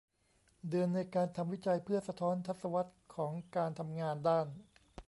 [0.69, 4.47] เดือนในการทำวิจัยเพื่อสะท้อนทศวรรษของการทำงานด้าน